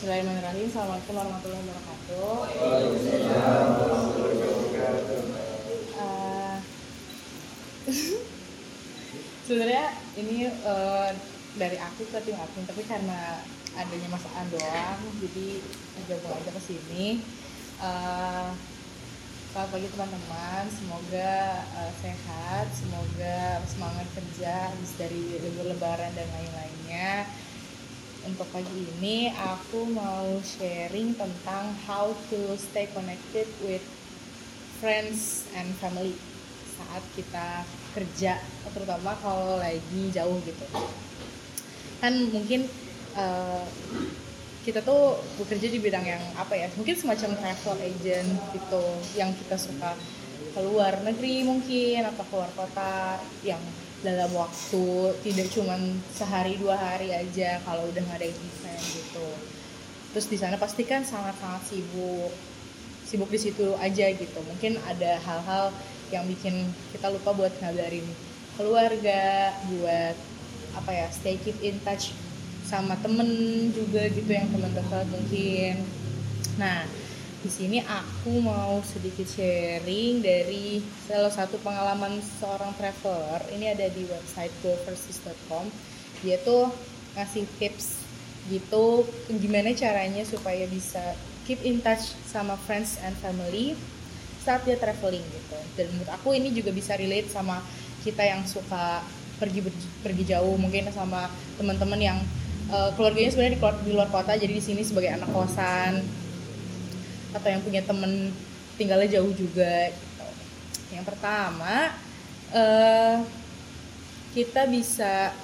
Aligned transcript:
Bismillahirrahmanirrahim. 0.00 0.64
Assalamualaikum 0.72 1.12
warahmatullahi 1.12 1.60
wabarakatuh. 1.60 2.32
Uh, 6.00 6.56
Sebenarnya 9.44 9.92
ini 10.16 10.48
uh, 10.64 11.12
dari 11.60 11.76
aku 11.76 12.08
ke 12.08 12.16
tim 12.24 12.32
admin, 12.32 12.64
tapi 12.64 12.80
karena 12.88 13.44
adanya 13.76 14.08
masakan 14.08 14.48
doang, 14.48 15.04
jadi 15.20 15.60
gabung 16.08 16.32
aja 16.32 16.48
ke 16.48 16.62
sini. 16.64 17.20
Uh, 17.76 18.56
selamat 19.52 19.68
pagi 19.68 19.88
teman-teman, 19.92 20.64
semoga 20.80 21.60
uh, 21.76 21.92
sehat, 22.00 22.72
semoga 22.72 23.60
semangat 23.68 24.08
kerja 24.16 24.72
habis 24.72 24.96
dari 24.96 25.44
libur 25.44 25.68
lebaran 25.68 26.08
dan 26.16 26.24
lain-lainnya 26.24 27.28
untuk 28.28 28.44
pagi 28.52 28.84
ini 28.98 29.32
aku 29.32 29.88
mau 29.92 30.28
sharing 30.44 31.16
tentang 31.16 31.72
how 31.88 32.12
to 32.28 32.40
stay 32.60 32.88
connected 32.92 33.48
with 33.64 33.82
friends 34.80 35.48
and 35.56 35.68
family 35.80 36.16
saat 36.76 37.04
kita 37.16 37.64
kerja 37.92 38.40
terutama 38.72 39.16
kalau 39.20 39.60
lagi 39.60 40.02
jauh 40.12 40.36
gitu. 40.44 40.64
Kan 42.00 42.32
mungkin 42.32 42.68
uh, 43.16 43.64
kita 44.60 44.84
tuh 44.84 45.16
bekerja 45.40 45.72
di 45.72 45.80
bidang 45.80 46.04
yang 46.04 46.20
apa 46.36 46.52
ya 46.52 46.68
mungkin 46.76 46.92
semacam 46.92 47.32
travel 47.40 47.76
agent 47.80 48.30
gitu 48.52 48.84
yang 49.16 49.32
kita 49.32 49.56
suka 49.56 49.96
keluar 50.52 51.00
negeri 51.00 51.46
mungkin 51.46 52.04
atau 52.04 52.24
keluar 52.28 52.50
kota 52.52 53.16
yang 53.40 53.60
dalam 54.00 54.30
waktu 54.32 55.12
tidak 55.20 55.48
cuma 55.52 55.76
sehari 56.16 56.56
dua 56.56 56.76
hari 56.76 57.12
aja 57.12 57.60
kalau 57.64 57.84
udah 57.88 58.04
ada 58.16 58.26
event 58.26 58.84
gitu. 58.96 59.28
Terus 60.16 60.26
di 60.26 60.36
sana 60.40 60.56
pasti 60.56 60.82
kan 60.88 61.04
sangat 61.04 61.36
sangat 61.38 61.62
sibuk 61.68 62.32
sibuk 63.04 63.30
di 63.30 63.38
situ 63.42 63.74
aja 63.76 64.06
gitu. 64.14 64.38
Mungkin 64.46 64.78
ada 64.86 65.18
hal-hal 65.20 65.74
yang 66.10 66.26
bikin 66.26 66.70
kita 66.94 67.10
lupa 67.10 67.34
buat 67.34 67.52
ngabarin 67.62 68.06
keluarga 68.58 69.54
buat 69.72 70.16
apa 70.76 70.90
ya 70.90 71.06
stay 71.10 71.38
keep 71.42 71.56
in 71.64 71.78
touch 71.82 72.14
sama 72.66 72.94
temen 73.02 73.26
juga 73.74 74.06
gitu 74.10 74.30
yang 74.30 74.46
teman 74.50 74.70
dekat 74.70 75.06
mungkin. 75.10 75.74
Nah 76.58 76.86
di 77.40 77.48
sini 77.48 77.78
aku 77.80 78.36
mau 78.44 78.84
sedikit 78.84 79.24
sharing 79.24 80.20
dari 80.20 80.84
salah 81.08 81.32
satu 81.32 81.56
pengalaman 81.64 82.20
seorang 82.36 82.76
traveler. 82.76 83.40
Ini 83.56 83.72
ada 83.72 83.88
di 83.88 84.04
website 84.04 84.52
goversis.com. 84.60 85.64
Dia 86.20 86.36
tuh 86.44 86.68
ngasih 87.16 87.48
tips 87.56 88.04
gitu 88.52 89.08
gimana 89.40 89.72
caranya 89.72 90.20
supaya 90.28 90.68
bisa 90.68 91.00
keep 91.48 91.64
in 91.64 91.80
touch 91.80 92.12
sama 92.28 92.60
friends 92.68 93.00
and 93.00 93.16
family 93.24 93.72
saat 94.44 94.60
dia 94.68 94.76
traveling 94.76 95.24
gitu. 95.24 95.58
Dan 95.80 95.88
menurut 95.96 96.12
aku 96.12 96.36
ini 96.36 96.52
juga 96.52 96.76
bisa 96.76 96.92
relate 97.00 97.32
sama 97.32 97.64
kita 98.04 98.20
yang 98.20 98.44
suka 98.44 99.00
pergi 99.40 99.64
pergi 100.04 100.24
jauh 100.28 100.60
mungkin 100.60 100.92
sama 100.92 101.32
teman-teman 101.56 102.00
yang 102.00 102.18
uh, 102.68 102.92
keluarganya 103.00 103.32
sebenarnya 103.32 103.56
di, 103.56 103.60
di 103.88 103.92
luar 103.96 104.12
kota 104.12 104.36
jadi 104.36 104.52
di 104.52 104.60
sini 104.60 104.84
sebagai 104.84 105.16
anak 105.16 105.32
kosan 105.32 106.04
atau 107.34 107.48
yang 107.48 107.62
punya 107.62 107.82
temen 107.84 108.34
tinggalnya 108.80 109.20
jauh 109.20 109.32
juga 109.36 109.92
gitu. 109.92 110.26
Yang 110.94 111.04
pertama 111.14 111.94
uh, 112.54 113.16
kita 114.32 114.66
bisa 114.70 115.34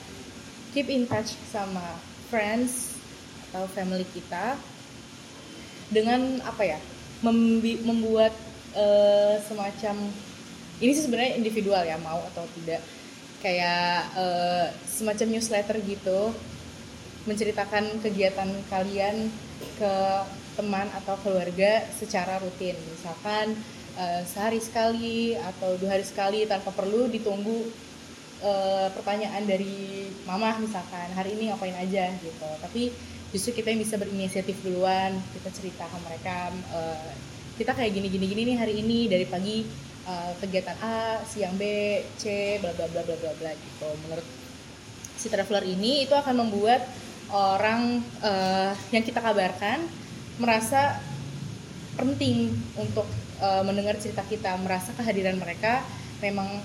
keep 0.72 0.88
in 0.92 1.04
touch 1.04 1.34
sama 1.50 1.84
friends 2.28 2.96
atau 3.48 3.66
family 3.70 4.04
kita 4.10 4.58
dengan 5.88 6.42
apa 6.42 6.66
ya 6.66 6.78
membuat 7.22 8.34
uh, 8.74 9.38
semacam 9.46 10.10
ini 10.82 10.92
sih 10.92 11.08
sebenarnya 11.08 11.40
individual 11.40 11.82
ya 11.86 11.96
mau 11.96 12.20
atau 12.34 12.44
tidak 12.60 12.84
kayak 13.40 14.10
uh, 14.18 14.68
semacam 14.84 15.38
newsletter 15.38 15.78
gitu 15.86 16.34
menceritakan 17.24 18.02
kegiatan 18.04 18.50
kalian 18.68 19.30
ke 19.80 19.94
teman 20.56 20.88
atau 20.96 21.14
keluarga 21.20 21.84
secara 21.94 22.40
rutin. 22.40 22.74
Misalkan 22.96 23.52
uh, 24.00 24.24
sehari 24.24 24.58
sekali 24.58 25.36
atau 25.36 25.76
dua 25.76 26.00
hari 26.00 26.04
sekali 26.08 26.48
tanpa 26.48 26.72
perlu 26.72 27.06
ditunggu 27.12 27.68
uh, 28.40 28.88
pertanyaan 28.96 29.44
dari 29.44 30.08
mama 30.24 30.56
misalkan 30.56 31.12
hari 31.12 31.36
ini 31.36 31.52
ngapain 31.52 31.76
aja? 31.76 32.08
gitu. 32.16 32.48
Tapi 32.64 32.90
justru 33.30 33.60
kita 33.60 33.74
yang 33.74 33.82
bisa 33.84 34.00
berinisiatif 34.00 34.56
duluan 34.64 35.12
kita 35.36 35.50
cerita 35.52 35.84
ke 35.84 35.98
mereka 36.08 36.48
uh, 36.72 37.12
kita 37.60 37.72
kayak 37.76 37.92
gini 37.92 38.08
gini 38.08 38.26
gini 38.32 38.42
nih 38.52 38.56
hari 38.56 38.74
ini 38.80 38.98
dari 39.12 39.26
pagi 39.28 39.66
uh, 40.08 40.32
kegiatan 40.40 40.76
A 40.80 41.20
siang 41.26 41.56
B 41.60 41.62
C 42.16 42.56
bla 42.62 42.72
bla 42.72 42.86
bla 42.88 43.02
bla 43.04 43.16
bla 43.18 43.32
bla 43.36 43.52
gitu. 43.52 43.88
Menurut 44.06 44.26
si 45.16 45.26
traveler 45.28 45.64
ini 45.64 46.06
itu 46.06 46.14
akan 46.14 46.46
membuat 46.46 46.86
orang 47.34 47.98
uh, 48.22 48.70
yang 48.94 49.02
kita 49.02 49.18
kabarkan 49.18 49.82
merasa 50.36 51.00
penting 51.96 52.52
untuk 52.76 53.08
uh, 53.40 53.62
mendengar 53.64 53.96
cerita 53.96 54.20
kita, 54.24 54.52
merasa 54.60 54.92
kehadiran 54.92 55.40
mereka 55.40 55.80
memang 56.20 56.60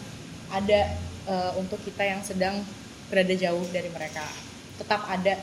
ada 0.52 0.96
uh, 1.28 1.52
untuk 1.56 1.80
kita 1.84 2.04
yang 2.04 2.20
sedang 2.24 2.59
berada 3.08 3.32
jauh 3.36 3.64
dari 3.72 3.92
mereka, 3.92 4.24
tetap 4.80 5.04
ada. 5.08 5.36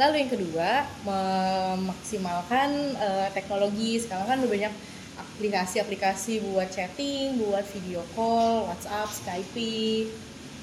Lalu 0.00 0.24
yang 0.24 0.30
kedua, 0.32 0.68
memaksimalkan 1.04 2.96
uh, 2.96 3.28
teknologi. 3.36 4.00
Sekarang 4.00 4.24
kan 4.24 4.40
udah 4.40 4.48
banyak 4.48 4.74
aplikasi-aplikasi 5.20 6.40
buat 6.48 6.72
chatting, 6.72 7.36
buat 7.36 7.64
video 7.68 8.00
call, 8.16 8.72
WhatsApp, 8.72 9.12
Skype, 9.12 10.08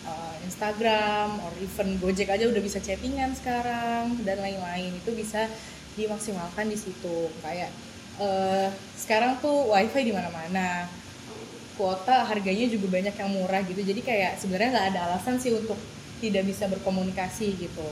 uh, 0.09 0.35
Instagram, 0.49 1.37
or 1.45 1.53
even 1.61 2.01
Gojek 2.01 2.33
aja 2.33 2.49
udah 2.49 2.57
bisa 2.57 2.81
chattingan 2.81 3.37
sekarang 3.37 4.17
dan 4.25 4.41
lain-lain. 4.41 4.97
Itu 4.97 5.13
bisa 5.13 5.45
dimaksimalkan 6.05 6.71
di 6.71 6.77
situ. 6.79 7.27
Kayak 7.43 7.71
uh, 8.21 8.71
sekarang 8.95 9.37
tuh 9.43 9.71
wifi 9.71 10.07
di 10.07 10.13
mana-mana. 10.15 10.87
Kuota 11.79 12.27
harganya 12.27 12.67
juga 12.67 12.91
banyak 12.91 13.15
yang 13.15 13.29
murah 13.31 13.63
gitu. 13.63 13.79
Jadi 13.79 14.03
kayak 14.03 14.35
sebenarnya 14.39 14.69
nggak 14.75 14.87
ada 14.95 14.99
alasan 15.11 15.39
sih 15.39 15.55
untuk 15.55 15.79
tidak 16.19 16.43
bisa 16.47 16.67
berkomunikasi 16.67 17.55
gitu. 17.55 17.87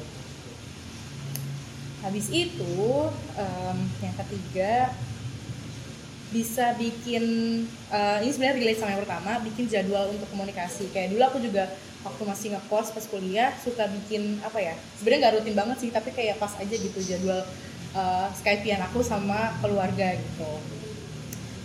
Habis 2.03 2.27
itu 2.31 2.79
um, 3.39 3.77
yang 4.03 4.15
ketiga 4.27 4.91
bisa 6.27 6.75
bikin 6.75 7.23
uh, 7.87 8.19
ini 8.19 8.31
sebenarnya 8.35 8.59
relate 8.59 8.79
sama 8.83 8.91
yang 8.91 9.03
pertama 9.07 9.31
bikin 9.47 9.65
jadwal 9.71 10.11
untuk 10.11 10.27
komunikasi. 10.35 10.91
Kayak 10.91 11.15
dulu 11.15 11.23
aku 11.23 11.39
juga 11.39 11.71
waktu 12.07 12.23
masih 12.23 12.47
ngekos 12.55 12.95
pas 12.95 13.05
kuliah 13.09 13.51
suka 13.59 13.89
bikin 13.89 14.39
apa 14.45 14.59
ya 14.61 14.73
sebenarnya 14.95 15.19
nggak 15.27 15.35
rutin 15.41 15.55
banget 15.57 15.77
sih 15.83 15.89
tapi 15.89 16.09
kayak 16.15 16.39
pas 16.39 16.53
aja 16.55 16.75
gitu 16.75 16.99
jadwal 17.03 17.41
uh, 17.93 18.27
Skypean 18.33 18.81
aku 18.83 18.99
sama 19.05 19.55
keluarga 19.61 20.17
gitu. 20.17 20.51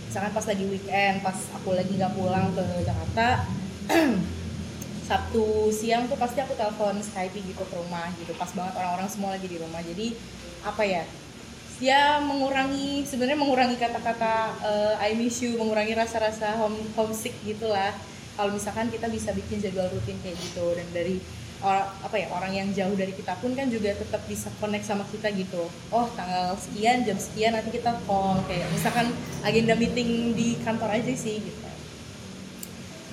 Misalkan 0.07 0.31
pas 0.31 0.45
lagi 0.45 0.65
weekend 0.69 1.15
pas 1.25 1.37
aku 1.57 1.73
lagi 1.73 1.93
nggak 1.97 2.13
pulang 2.13 2.53
ke 2.53 2.65
Jakarta 2.85 3.49
Sabtu 5.09 5.67
siang 5.73 6.07
tuh 6.07 6.15
pasti 6.15 6.39
aku 6.39 6.55
telepon 6.55 7.01
Skype 7.01 7.35
gitu 7.35 7.63
ke 7.65 7.75
rumah 7.75 8.07
gitu. 8.21 8.31
Pas 8.37 8.47
banget 8.53 8.73
orang-orang 8.79 9.09
semua 9.09 9.35
lagi 9.35 9.47
di 9.49 9.57
rumah. 9.59 9.81
Jadi 9.83 10.15
apa 10.63 10.83
ya 10.87 11.03
ya 11.83 12.23
mengurangi 12.23 13.03
sebenarnya 13.03 13.35
mengurangi 13.35 13.75
kata-kata 13.75 14.55
uh, 14.63 14.95
I 15.03 15.19
miss 15.19 15.43
you 15.43 15.59
mengurangi 15.59 15.97
rasa-rasa 15.97 16.55
home 16.55 16.79
homesick 16.95 17.35
gitulah. 17.43 17.91
Kalau 18.33 18.49
misalkan 18.49 18.89
kita 18.89 19.11
bisa 19.11 19.29
bikin 19.35 19.61
jadwal 19.61 19.91
rutin 19.93 20.17
kayak 20.23 20.39
gitu 20.41 20.65
dan 20.73 20.87
dari 20.89 21.21
orang 21.63 21.87
apa 22.03 22.15
ya 22.19 22.27
orang 22.35 22.51
yang 22.51 22.67
jauh 22.75 22.91
dari 22.93 23.15
kita 23.15 23.39
pun 23.39 23.55
kan 23.55 23.71
juga 23.71 23.95
tetap 23.95 24.19
bisa 24.27 24.51
connect 24.59 24.83
sama 24.83 25.07
kita 25.07 25.31
gitu. 25.31 25.71
Oh 25.89 26.05
tanggal 26.11 26.59
sekian 26.59 27.07
jam 27.07 27.15
sekian 27.15 27.55
nanti 27.55 27.71
kita 27.71 27.95
call. 28.03 28.43
Kayak 28.45 28.67
misalkan 28.75 29.07
agenda 29.47 29.73
meeting 29.79 30.35
di 30.35 30.59
kantor 30.61 30.91
aja 30.91 31.13
sih 31.15 31.39
gitu. 31.39 31.69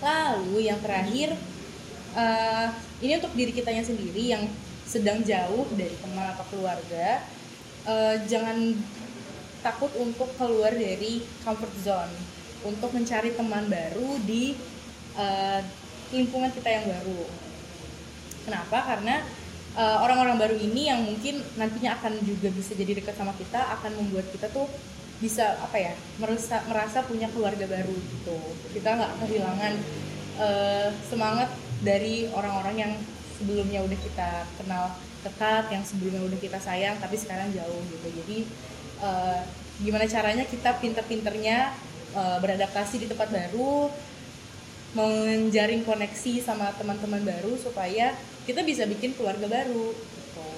Lalu 0.03 0.67
yang 0.67 0.83
terakhir 0.83 1.39
uh, 2.19 2.75
ini 2.99 3.23
untuk 3.23 3.33
diri 3.39 3.55
kitanya 3.55 3.87
sendiri 3.87 4.35
yang 4.35 4.43
sedang 4.83 5.23
jauh 5.23 5.71
dari 5.79 5.95
teman 6.03 6.35
atau 6.35 6.45
keluarga 6.51 7.23
uh, 7.87 8.19
jangan 8.27 8.75
takut 9.63 9.95
untuk 9.95 10.27
keluar 10.35 10.75
dari 10.75 11.23
comfort 11.47 11.75
zone. 11.87 12.15
Untuk 12.61 12.93
mencari 12.93 13.33
teman 13.33 13.71
baru 13.71 14.21
di 14.27 14.53
uh, 15.17 15.63
lingkungan 16.11 16.51
kita 16.51 16.69
yang 16.69 16.85
baru 16.91 17.50
Kenapa? 18.47 18.79
Karena 18.85 19.21
uh, 19.77 19.99
orang-orang 20.03 20.37
baru 20.41 20.57
ini 20.59 20.91
yang 20.91 21.05
mungkin 21.05 21.43
nantinya 21.55 21.99
akan 22.01 22.19
juga 22.25 22.49
bisa 22.51 22.75
jadi 22.75 22.99
dekat 22.99 23.15
sama 23.15 23.35
kita 23.37 23.61
akan 23.81 23.93
membuat 24.01 24.27
kita 24.33 24.51
tuh 24.51 24.67
bisa 25.21 25.61
apa 25.61 25.77
ya 25.77 25.93
merasa 26.17 26.65
merasa 26.65 27.05
punya 27.05 27.29
keluarga 27.29 27.69
baru 27.69 27.93
gitu 27.93 28.41
kita 28.73 28.97
nggak 28.97 29.13
kehilangan 29.21 29.73
uh, 30.41 30.89
semangat 31.13 31.53
dari 31.85 32.25
orang-orang 32.33 32.89
yang 32.89 32.93
sebelumnya 33.37 33.85
udah 33.85 33.99
kita 34.01 34.31
kenal 34.57 34.97
dekat 35.21 35.69
yang 35.69 35.85
sebelumnya 35.85 36.25
udah 36.25 36.41
kita 36.41 36.57
sayang 36.57 36.97
tapi 36.97 37.21
sekarang 37.21 37.53
jauh 37.53 37.85
gitu 37.93 38.09
jadi 38.25 38.39
uh, 39.05 39.45
gimana 39.85 40.09
caranya 40.09 40.45
kita 40.49 40.81
pinter-pinternya 40.81 41.77
uh, 42.17 42.41
beradaptasi 42.41 43.05
di 43.05 43.07
tempat 43.09 43.29
baru 43.29 43.93
menjaring 44.91 45.87
koneksi 45.87 46.43
sama 46.43 46.75
teman-teman 46.75 47.23
baru 47.23 47.55
supaya 47.55 48.19
kita 48.47 48.67
bisa 48.67 48.87
bikin 48.91 49.15
keluarga 49.15 49.47
baru 49.47 49.95
gitu. 49.95 50.49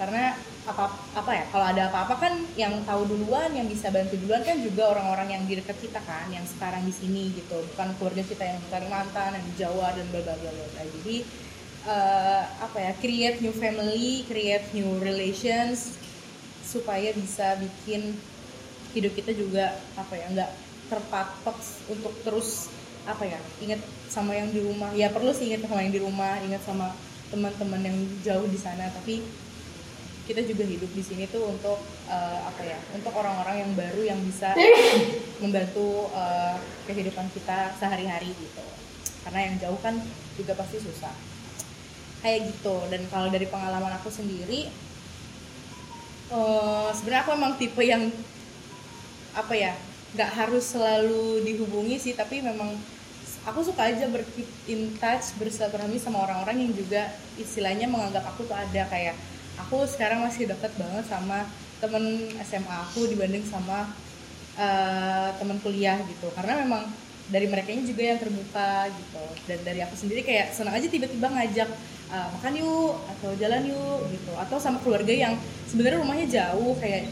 Karena 0.00 0.32
apa 0.64 0.92
apa 1.16 1.32
ya 1.34 1.44
kalau 1.52 1.66
ada 1.72 1.88
apa-apa 1.88 2.14
kan 2.20 2.34
yang 2.56 2.72
tahu 2.84 3.04
duluan 3.08 3.52
yang 3.52 3.68
bisa 3.68 3.92
bantu 3.92 4.16
duluan 4.16 4.44
kan 4.44 4.60
juga 4.60 4.92
orang-orang 4.96 5.36
yang 5.36 5.42
di 5.44 5.60
dekat 5.60 5.76
kita 5.76 6.00
kan 6.04 6.28
yang 6.32 6.44
sekarang 6.48 6.84
di 6.88 6.94
sini 6.94 7.36
gitu. 7.36 7.60
Bukan 7.74 7.96
keluarga 8.00 8.24
kita 8.24 8.44
yang 8.48 8.58
di 8.60 8.68
Kalimantan 8.72 9.36
yang 9.36 9.44
di 9.44 9.54
Jawa 9.60 9.92
dan 9.92 10.08
bla 10.08 10.20
bla 10.24 10.36
jadi 10.80 11.16
uh, 11.84 12.42
apa 12.64 12.78
ya 12.80 12.92
create 13.00 13.40
new 13.44 13.52
family 13.52 14.24
create 14.28 14.64
new 14.76 15.00
relations 15.00 15.96
supaya 16.64 17.12
bisa 17.16 17.58
bikin 17.60 18.14
hidup 18.94 19.12
kita 19.14 19.32
juga 19.34 19.78
apa 19.94 20.14
ya 20.18 20.26
nggak 20.32 20.50
terpatok 20.90 21.58
untuk 21.86 22.14
terus 22.26 22.66
apa 23.08 23.24
ya 23.24 23.40
ingat 23.62 23.80
sama 24.10 24.36
yang 24.36 24.48
di 24.50 24.60
rumah. 24.60 24.90
Ya 24.92 25.08
perlu 25.12 25.30
sih 25.30 25.52
ingat 25.52 25.68
sama 25.68 25.80
yang 25.84 25.94
di 25.94 26.00
rumah 26.02 26.40
ingat 26.42 26.62
sama 26.66 26.92
teman-teman 27.30 27.80
yang 27.84 27.96
jauh 28.24 28.46
di 28.48 28.58
sana. 28.58 28.90
Tapi 28.90 29.22
kita 30.26 30.46
juga 30.46 30.62
hidup 30.62 30.90
di 30.94 31.02
sini 31.02 31.26
tuh 31.26 31.42
untuk 31.50 31.78
uh, 32.06 32.38
apa 32.46 32.62
ya 32.62 32.78
untuk 32.94 33.10
orang-orang 33.16 33.66
yang 33.66 33.70
baru 33.74 34.02
yang 34.14 34.20
bisa 34.22 34.54
membantu 35.42 36.06
uh, 36.14 36.54
kehidupan 36.86 37.26
kita 37.34 37.74
sehari-hari 37.78 38.30
gitu. 38.34 38.64
Karena 39.26 39.50
yang 39.50 39.54
jauh 39.58 39.78
kan 39.82 39.98
juga 40.38 40.54
pasti 40.56 40.78
susah. 40.78 41.12
Kayak 42.20 42.52
gitu. 42.52 42.76
Dan 42.92 43.08
kalau 43.08 43.32
dari 43.32 43.48
pengalaman 43.48 43.96
aku 43.96 44.12
sendiri 44.12 44.70
uh, 46.30 46.88
sebenarnya 46.94 47.22
aku 47.26 47.32
emang 47.34 47.52
tipe 47.58 47.82
yang 47.82 48.08
apa 49.30 49.54
ya 49.54 49.72
nggak 50.10 50.30
harus 50.34 50.74
selalu 50.74 51.46
dihubungi 51.46 51.96
sih 52.02 52.14
tapi 52.18 52.42
memang 52.42 52.74
aku 53.48 53.64
suka 53.64 53.88
aja 53.88 54.04
ber 54.10 54.20
in 54.68 54.92
touch 55.00 55.32
bersilaturahmi 55.40 55.96
sama 55.96 56.28
orang-orang 56.28 56.68
yang 56.68 56.72
juga 56.76 57.08
istilahnya 57.40 57.88
menganggap 57.88 58.24
aku 58.34 58.44
tuh 58.44 58.56
ada. 58.56 58.84
Kayak 58.88 59.16
aku 59.56 59.84
sekarang 59.88 60.24
masih 60.24 60.50
deket 60.50 60.72
banget 60.76 61.04
sama 61.08 61.48
temen 61.80 62.28
SMA 62.44 62.76
aku 62.90 63.08
dibanding 63.08 63.44
sama 63.48 63.88
uh, 64.60 65.28
temen 65.40 65.56
kuliah 65.64 65.96
gitu. 66.04 66.28
Karena 66.36 66.60
memang 66.60 66.84
dari 67.30 67.46
mereka 67.48 67.72
juga 67.72 68.02
yang 68.04 68.18
terbuka 68.20 68.90
gitu. 68.92 69.24
Dan 69.48 69.58
dari 69.64 69.80
aku 69.80 69.94
sendiri 69.96 70.20
kayak 70.20 70.52
senang 70.52 70.76
aja 70.76 70.88
tiba-tiba 70.90 71.30
ngajak 71.32 71.68
uh, 72.12 72.28
makan 72.36 72.52
yuk 72.60 72.94
atau 73.16 73.30
jalan 73.40 73.62
yuk 73.64 74.00
gitu. 74.12 74.32
Atau 74.36 74.60
sama 74.60 74.82
keluarga 74.84 75.12
yang 75.12 75.32
sebenarnya 75.64 76.04
rumahnya 76.04 76.26
jauh 76.28 76.76
kayak 76.76 77.08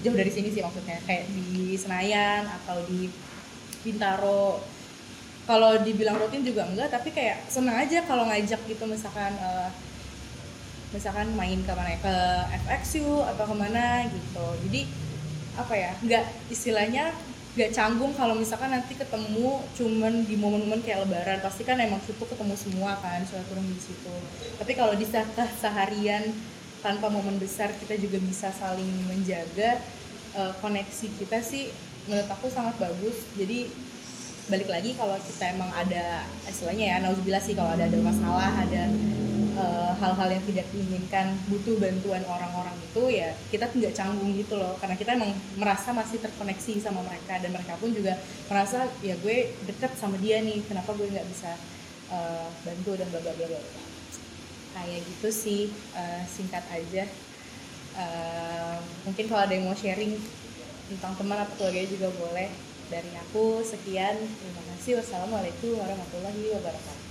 jauh 0.00 0.16
dari 0.16 0.32
sini 0.32 0.48
sih 0.52 0.62
maksudnya. 0.64 0.98
Kayak 1.04 1.30
di 1.32 1.76
Senayan 1.76 2.48
atau 2.48 2.80
di 2.88 3.10
Bintaro. 3.84 4.60
Kalau 5.48 5.82
dibilang 5.82 6.14
rutin 6.20 6.46
juga 6.46 6.68
enggak 6.68 6.94
tapi 6.94 7.10
kayak 7.10 7.50
senang 7.50 7.74
aja 7.74 8.06
kalau 8.06 8.28
ngajak 8.28 8.60
gitu 8.70 8.84
misalkan 8.86 9.34
uh, 9.42 9.66
misalkan 10.94 11.26
main 11.34 11.58
ke 11.62 11.72
mana 11.74 11.98
ke 11.98 12.14
FXU 12.66 13.24
atau 13.34 13.44
ke 13.46 13.54
mana 13.58 14.06
gitu. 14.06 14.46
Jadi 14.68 14.80
apa 15.58 15.74
ya 15.74 15.90
nggak 15.98 16.24
istilahnya 16.54 17.10
nggak 17.58 17.74
canggung 17.74 18.14
kalau 18.14 18.38
misalkan 18.38 18.70
nanti 18.70 18.94
ketemu 18.94 19.58
cuman 19.74 20.22
di 20.22 20.38
momen-momen 20.38 20.86
kayak 20.86 21.02
lebaran. 21.06 21.42
Pasti 21.42 21.66
kan 21.66 21.82
emang 21.82 21.98
situ 22.06 22.22
ketemu 22.22 22.54
semua 22.54 22.94
kan 23.02 23.18
turun 23.26 23.66
di 23.66 23.82
situ. 23.82 24.14
Tapi 24.54 24.72
kalau 24.78 24.94
di 24.94 25.06
seharian 25.58 26.30
tanpa 26.80 27.12
momen 27.12 27.36
besar 27.36 27.72
kita 27.76 27.96
juga 28.00 28.16
bisa 28.20 28.48
saling 28.56 28.88
menjaga 29.08 29.80
uh, 30.36 30.52
koneksi 30.60 31.06
kita 31.20 31.38
sih 31.44 31.68
menurut 32.08 32.28
aku 32.32 32.48
sangat 32.48 32.74
bagus. 32.80 33.16
Jadi 33.36 33.68
balik 34.50 34.66
lagi 34.66 34.98
kalau 34.98 35.14
kita 35.20 35.54
emang 35.54 35.70
ada 35.70 36.26
istilahnya 36.48 36.84
ya 36.90 36.96
nauzubillah 37.04 37.38
sih 37.38 37.54
kalau 37.54 37.70
ada 37.70 37.86
ada 37.86 37.98
masalah 38.02 38.50
ada 38.58 38.82
eh, 39.54 39.92
hal-hal 39.94 40.26
uh, 40.26 40.34
yang 40.34 40.42
tidak 40.42 40.66
diinginkan 40.74 41.38
butuh 41.46 41.78
bantuan 41.78 42.18
orang-orang 42.26 42.74
itu 42.82 43.14
ya 43.14 43.30
kita 43.54 43.70
nggak 43.70 43.94
canggung 43.94 44.34
gitu 44.34 44.58
loh. 44.58 44.74
Karena 44.82 44.98
kita 44.98 45.14
emang 45.14 45.30
merasa 45.54 45.94
masih 45.94 46.18
terkoneksi 46.18 46.82
sama 46.82 47.06
mereka 47.06 47.38
dan 47.38 47.54
mereka 47.54 47.78
pun 47.78 47.94
juga 47.94 48.18
merasa 48.50 48.90
ya 49.06 49.14
gue 49.22 49.54
deket 49.70 49.94
sama 49.94 50.18
dia 50.18 50.42
nih 50.42 50.66
kenapa 50.66 50.98
gue 50.98 51.06
nggak 51.06 51.28
bisa 51.30 51.54
uh, 52.10 52.50
bantu 52.66 52.98
dan 52.98 53.06
bla 53.12 53.22
bla 53.22 53.32
bla 53.38 53.46
bla 53.46 53.89
kayak 54.86 55.02
gitu 55.04 55.28
sih 55.28 55.62
uh, 55.96 56.22
singkat 56.28 56.64
aja. 56.70 57.04
Uh, 57.96 58.78
mungkin 59.04 59.26
kalau 59.28 59.42
ada 59.44 59.52
yang 59.52 59.66
mau 59.66 59.76
sharing 59.76 60.14
tentang 60.90 61.12
teman 61.18 61.38
atau 61.42 61.54
keluarga 61.58 61.82
juga 61.86 62.08
boleh. 62.14 62.48
Dari 62.90 63.12
aku 63.18 63.62
sekian. 63.62 64.18
Terima 64.18 64.62
kasih. 64.74 64.98
Wassalamualaikum 64.98 65.78
warahmatullahi 65.78 66.58
wabarakatuh 66.58 67.10